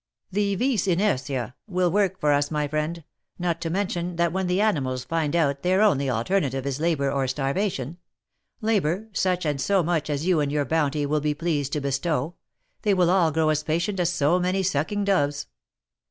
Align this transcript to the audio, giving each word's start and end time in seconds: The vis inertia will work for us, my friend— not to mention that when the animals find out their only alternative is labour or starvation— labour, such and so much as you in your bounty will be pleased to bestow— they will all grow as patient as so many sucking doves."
The 0.31 0.55
vis 0.55 0.87
inertia 0.87 1.53
will 1.67 1.91
work 1.91 2.19
for 2.19 2.33
us, 2.33 2.49
my 2.49 2.67
friend— 2.67 3.03
not 3.37 3.61
to 3.61 3.69
mention 3.69 4.15
that 4.15 4.33
when 4.33 4.47
the 4.47 4.59
animals 4.59 5.03
find 5.05 5.35
out 5.35 5.61
their 5.61 5.83
only 5.83 6.09
alternative 6.09 6.65
is 6.65 6.79
labour 6.79 7.11
or 7.11 7.27
starvation— 7.27 7.99
labour, 8.61 9.09
such 9.13 9.45
and 9.45 9.61
so 9.61 9.83
much 9.83 10.09
as 10.09 10.25
you 10.25 10.39
in 10.39 10.49
your 10.49 10.65
bounty 10.65 11.05
will 11.05 11.21
be 11.21 11.35
pleased 11.35 11.71
to 11.73 11.81
bestow— 11.81 12.33
they 12.81 12.95
will 12.95 13.11
all 13.11 13.31
grow 13.31 13.49
as 13.49 13.61
patient 13.61 13.99
as 13.99 14.11
so 14.11 14.39
many 14.39 14.63
sucking 14.63 15.03
doves." 15.03 15.45